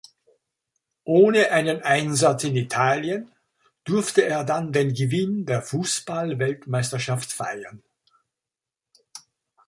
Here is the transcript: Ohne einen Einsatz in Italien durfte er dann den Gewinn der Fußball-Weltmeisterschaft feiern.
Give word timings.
Ohne 1.03 1.51
einen 1.51 1.83
Einsatz 1.83 2.43
in 2.45 2.55
Italien 2.55 3.31
durfte 3.83 4.25
er 4.25 4.43
dann 4.43 4.71
den 4.73 4.95
Gewinn 4.95 5.45
der 5.45 5.61
Fußball-Weltmeisterschaft 5.61 7.31
feiern. 7.31 7.83